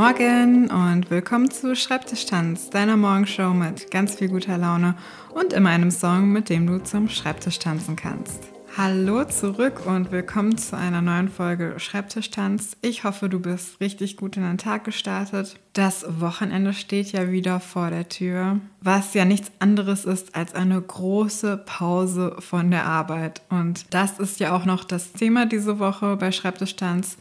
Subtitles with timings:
[0.00, 4.94] Morgen und willkommen zu Schreibtischtanz, deiner Morgenshow mit ganz viel guter Laune
[5.34, 8.44] und immer einem Song, mit dem du zum Schreibtisch tanzen kannst.
[8.78, 12.78] Hallo zurück und willkommen zu einer neuen Folge Schreibtischtanz.
[12.80, 15.60] Ich hoffe, du bist richtig gut in den Tag gestartet.
[15.74, 20.80] Das Wochenende steht ja wieder vor der Tür, was ja nichts anderes ist als eine
[20.80, 23.42] große Pause von der Arbeit.
[23.50, 27.18] Und das ist ja auch noch das Thema diese Woche bei Schreibtischtanz.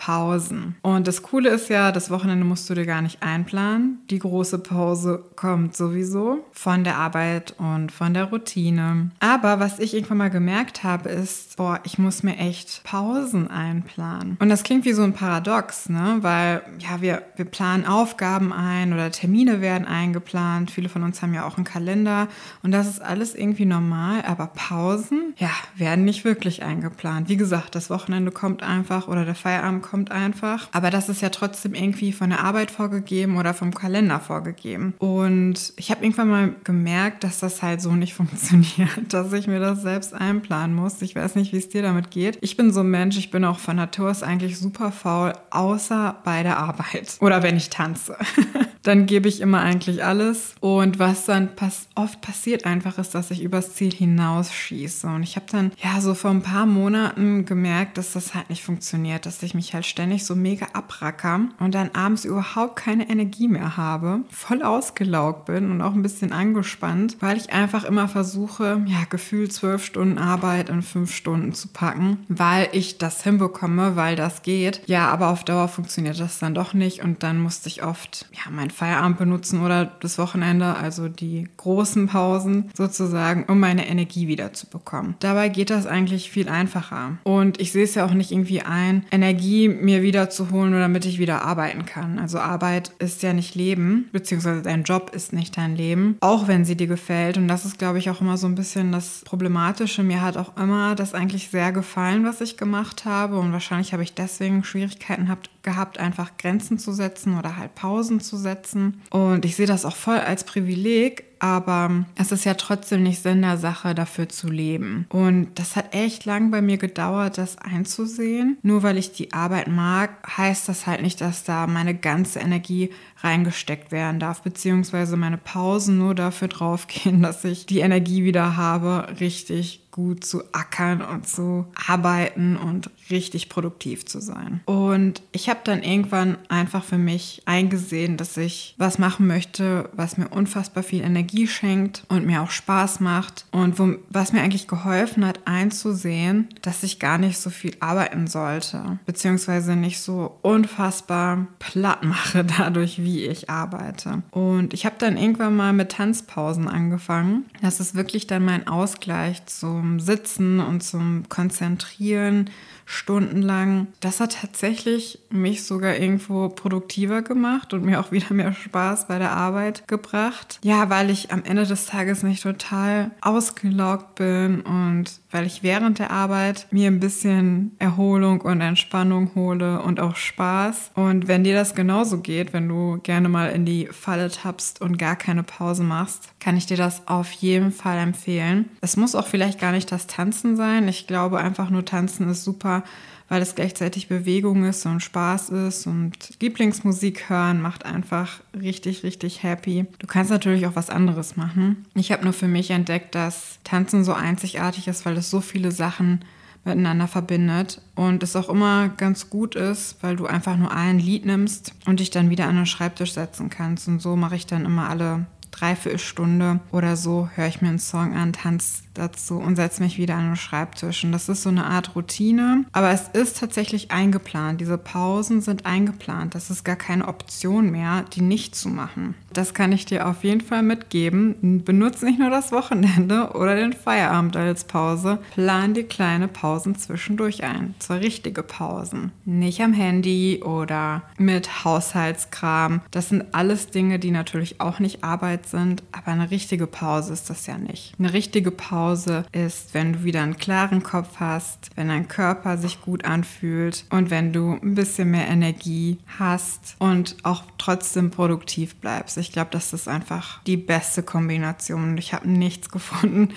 [0.00, 0.76] Pausen.
[0.80, 3.98] Und das Coole ist ja, das Wochenende musst du dir gar nicht einplanen.
[4.08, 9.10] Die große Pause kommt sowieso von der Arbeit und von der Routine.
[9.20, 14.38] Aber was ich irgendwann mal gemerkt habe, ist, boah, ich muss mir echt Pausen einplanen.
[14.40, 16.16] Und das klingt wie so ein Paradox, ne?
[16.22, 20.70] Weil ja, wir, wir planen Aufgaben ein oder Termine werden eingeplant.
[20.70, 22.28] Viele von uns haben ja auch einen Kalender
[22.62, 24.22] und das ist alles irgendwie normal.
[24.26, 27.28] Aber Pausen, ja, werden nicht wirklich eingeplant.
[27.28, 30.68] Wie gesagt, das Wochenende kommt einfach oder der Feierabend kommt kommt einfach.
[30.72, 34.94] Aber das ist ja trotzdem irgendwie von der Arbeit vorgegeben oder vom Kalender vorgegeben.
[34.98, 39.60] Und ich habe irgendwann mal gemerkt, dass das halt so nicht funktioniert, dass ich mir
[39.60, 41.02] das selbst einplanen muss.
[41.02, 42.38] Ich weiß nicht, wie es dir damit geht.
[42.40, 46.16] Ich bin so ein Mensch, ich bin auch von Natur aus eigentlich super faul, außer
[46.24, 48.16] bei der Arbeit oder wenn ich tanze.
[48.82, 50.54] dann gebe ich immer eigentlich alles.
[50.60, 55.06] Und was dann pass oft passiert einfach ist, dass ich übers Ziel hinausschieße.
[55.06, 58.62] Und ich habe dann ja so vor ein paar Monaten gemerkt, dass das halt nicht
[58.62, 63.48] funktioniert, dass ich mich halt ständig so mega abracker und dann abends überhaupt keine Energie
[63.48, 68.82] mehr habe, voll ausgelaugt bin und auch ein bisschen angespannt, weil ich einfach immer versuche,
[68.86, 74.16] ja, gefühlt zwölf Stunden Arbeit in fünf Stunden zu packen, weil ich das hinbekomme, weil
[74.16, 74.82] das geht.
[74.86, 78.50] Ja, aber auf Dauer funktioniert das dann doch nicht und dann musste ich oft, ja,
[78.50, 84.28] mein meinen Feierabend benutzen oder das Wochenende, also die großen Pausen sozusagen, um meine Energie
[84.28, 85.16] wieder zu bekommen.
[85.20, 87.18] Dabei geht das eigentlich viel einfacher.
[87.24, 90.80] Und ich sehe es ja auch nicht irgendwie ein, Energie mir wieder zu holen, nur
[90.80, 92.18] damit ich wieder arbeiten kann.
[92.18, 96.64] Also Arbeit ist ja nicht Leben, beziehungsweise dein Job ist nicht dein Leben, auch wenn
[96.64, 97.36] sie dir gefällt.
[97.36, 100.02] Und das ist, glaube ich, auch immer so ein bisschen das Problematische.
[100.02, 103.38] Mir hat auch immer das eigentlich sehr gefallen, was ich gemacht habe.
[103.38, 105.28] Und wahrscheinlich habe ich deswegen Schwierigkeiten
[105.62, 109.00] gehabt, einfach Grenzen zu setzen oder halt Pausen zu setzen setzen.
[109.10, 113.42] Und ich sehe das auch voll als Privileg, aber es ist ja trotzdem nicht Sinn
[113.42, 115.06] der Sache, dafür zu leben.
[115.08, 118.58] Und das hat echt lang bei mir gedauert, das einzusehen.
[118.62, 122.90] Nur weil ich die Arbeit mag, heißt das halt nicht, dass da meine ganze Energie
[123.22, 129.08] reingesteckt werden darf, beziehungsweise meine Pausen nur dafür draufgehen, dass ich die Energie wieder habe,
[129.20, 134.60] richtig gut zu ackern und zu arbeiten und richtig produktiv zu sein.
[134.64, 140.16] Und ich habe dann irgendwann einfach für mich eingesehen, dass ich was machen möchte, was
[140.16, 144.68] mir unfassbar viel Energie schenkt und mir auch Spaß macht und wo, was mir eigentlich
[144.68, 151.46] geholfen hat, einzusehen, dass ich gar nicht so viel arbeiten sollte, beziehungsweise nicht so unfassbar
[151.58, 154.22] platt mache dadurch, wie ich arbeite.
[154.30, 157.46] Und ich habe dann irgendwann mal mit Tanzpausen angefangen.
[157.62, 162.50] Das ist wirklich dann mein Ausgleich zum Sitzen und zum Konzentrieren
[162.90, 163.86] stundenlang.
[164.00, 169.18] Das hat tatsächlich mich sogar irgendwo produktiver gemacht und mir auch wieder mehr Spaß bei
[169.18, 170.58] der Arbeit gebracht.
[170.62, 175.98] Ja, weil ich am Ende des Tages nicht total ausgelaugt bin und weil ich während
[175.98, 180.92] der Arbeit mir ein bisschen Erholung und Entspannung hole und auch Spaß.
[180.94, 184.98] Und wenn dir das genauso geht, wenn du gerne mal in die Falle tappst und
[184.98, 188.70] gar keine Pause machst, kann ich dir das auf jeden Fall empfehlen.
[188.80, 190.88] Es muss auch vielleicht gar nicht das Tanzen sein.
[190.88, 192.82] Ich glaube einfach nur Tanzen ist super
[193.30, 199.44] weil es gleichzeitig Bewegung ist und Spaß ist und Lieblingsmusik hören macht einfach richtig, richtig
[199.44, 199.86] happy.
[200.00, 201.86] Du kannst natürlich auch was anderes machen.
[201.94, 205.70] Ich habe nur für mich entdeckt, dass Tanzen so einzigartig ist, weil es so viele
[205.70, 206.24] Sachen
[206.64, 211.24] miteinander verbindet und es auch immer ganz gut ist, weil du einfach nur ein Lied
[211.24, 213.86] nimmst und dich dann wieder an den Schreibtisch setzen kannst.
[213.86, 217.78] Und so mache ich dann immer alle dreiviertel Stunde oder so, höre ich mir einen
[217.78, 221.04] Song an, tanze dazu und setze mich wieder an den Schreibtisch.
[221.04, 222.64] Und das ist so eine Art Routine.
[222.72, 224.60] Aber es ist tatsächlich eingeplant.
[224.60, 226.34] Diese Pausen sind eingeplant.
[226.34, 229.14] Das ist gar keine Option mehr, die nicht zu machen.
[229.32, 231.62] Das kann ich dir auf jeden Fall mitgeben.
[231.64, 235.18] Benutze nicht nur das Wochenende oder den Feierabend als Pause.
[235.34, 237.74] Plan die kleine Pausen zwischendurch ein.
[237.78, 239.12] Zwar richtige Pausen.
[239.24, 242.80] Nicht am Handy oder mit Haushaltskram.
[242.90, 245.82] Das sind alles Dinge, die natürlich auch nicht Arbeit sind.
[245.92, 247.94] Aber eine richtige Pause ist das ja nicht.
[247.98, 252.80] Eine richtige Pause ist, wenn du wieder einen klaren Kopf hast, wenn dein Körper sich
[252.80, 259.16] gut anfühlt und wenn du ein bisschen mehr Energie hast und auch trotzdem produktiv bleibst.
[259.20, 263.30] Ich glaube, das ist einfach die beste Kombination und ich habe nichts gefunden,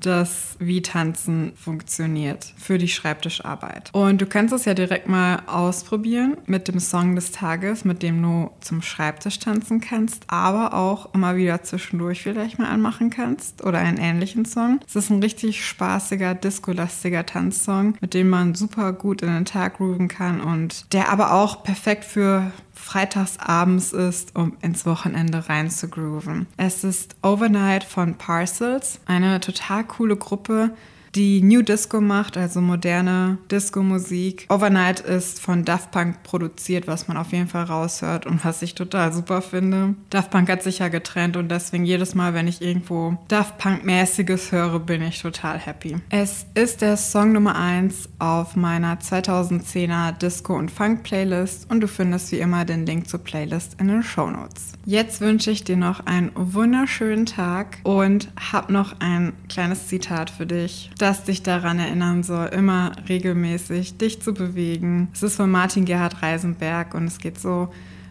[0.00, 3.90] das, wie Tanzen funktioniert für die Schreibtischarbeit.
[3.92, 8.22] Und du kannst es ja direkt mal ausprobieren mit dem Song des Tages, mit dem
[8.22, 13.78] du zum Schreibtisch tanzen kannst, aber auch immer wieder zwischendurch vielleicht mal anmachen kannst oder
[13.78, 14.80] einen ähnlichen Song.
[14.86, 19.76] Es ist ein richtig spaßiger, disco-lastiger Tanzsong, mit dem man super gut in den Tag
[19.76, 25.88] grooven kann und der aber auch perfekt für freitagsabends ist, um ins Wochenende rein zu
[25.88, 26.46] grooven.
[26.56, 30.70] Es ist Overnight von Parcels, eine total coole Gruppe,
[31.14, 34.46] die New Disco macht, also moderne Disco-Musik.
[34.48, 38.74] Overnight ist von Daft Punk produziert, was man auf jeden Fall raushört und was ich
[38.74, 39.94] total super finde.
[40.10, 44.52] Daft Punk hat sich ja getrennt und deswegen jedes Mal, wenn ich irgendwo Daft Punk-mäßiges
[44.52, 45.96] höre, bin ich total happy.
[46.10, 52.30] Es ist der Song Nummer 1 auf meiner 2010er Disco- und Funk-Playlist und du findest
[52.32, 54.72] wie immer den Link zur Playlist in den Show Notes.
[54.84, 60.46] Jetzt wünsche ich dir noch einen wunderschönen Tag und habe noch ein kleines Zitat für
[60.46, 65.08] dich das dich daran erinnern soll, immer regelmäßig dich zu bewegen.
[65.12, 67.68] Es ist von Martin Gerhard Reisenberg und es geht so,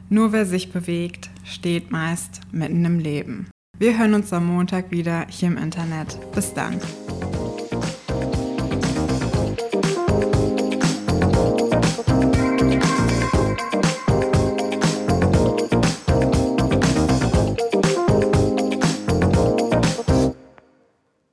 [0.10, 3.48] nur wer sich bewegt, steht meist mitten im Leben.
[3.78, 6.18] Wir hören uns am Montag wieder hier im Internet.
[6.34, 6.80] Bis dann.